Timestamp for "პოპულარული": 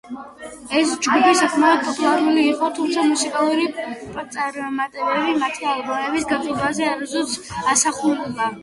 1.89-2.45